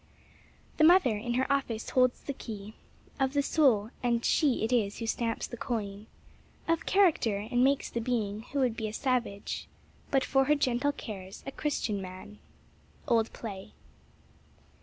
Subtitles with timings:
[0.77, 2.73] "The mother, in her office, holds the key
[3.19, 6.07] Of the soul; and she it is who stamps the coin
[6.67, 9.67] Of character, and makes the being who would be a savage,
[10.09, 12.39] But for her gentle cares, a Christian man."
[13.07, 13.73] OLD PLAY.